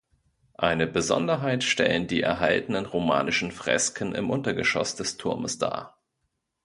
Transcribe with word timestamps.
Eine 0.57 0.87
Besonderheit 0.87 1.63
stellen 1.63 2.07
die 2.07 2.23
erhaltenen 2.23 2.87
romanischen 2.87 3.51
Fresken 3.51 4.15
im 4.15 4.31
Untergeschoss 4.31 4.95
des 4.95 5.17
Turmes 5.17 5.59
dar. 5.59 6.01